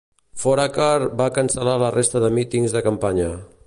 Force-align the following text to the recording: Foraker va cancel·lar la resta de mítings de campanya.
Foraker 0.43 1.09
va 1.21 1.27
cancel·lar 1.37 1.77
la 1.85 1.93
resta 1.99 2.25
de 2.25 2.35
mítings 2.39 2.79
de 2.79 2.87
campanya. 2.91 3.33